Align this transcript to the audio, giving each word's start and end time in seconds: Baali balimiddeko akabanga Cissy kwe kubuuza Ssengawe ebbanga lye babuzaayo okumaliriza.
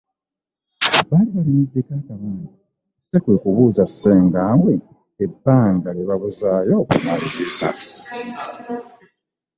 Baali 1.09 1.29
balimiddeko 1.35 1.91
akabanga 1.99 2.49
Cissy 2.99 3.17
kwe 3.23 3.35
kubuuza 3.41 3.83
Ssengawe 3.89 4.73
ebbanga 5.25 5.89
lye 5.95 6.05
babuzaayo 6.09 6.73
okumaliriza. 6.83 7.69